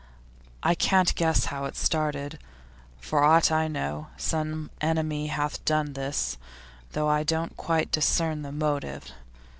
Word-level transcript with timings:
I 0.63 0.73
can't 0.73 1.13
guess 1.13 1.45
how 1.53 1.65
it 1.65 1.75
started; 1.77 2.39
for 2.99 3.23
aught 3.23 3.51
I 3.51 3.67
know, 3.67 4.07
some 4.17 4.71
enemy 4.81 5.27
hath 5.27 5.63
done 5.63 5.93
this, 5.93 6.39
though 6.93 7.07
I 7.07 7.21
don't 7.21 7.55
quite 7.55 7.91
discern 7.91 8.41
the 8.41 8.51
motive. 8.51 9.11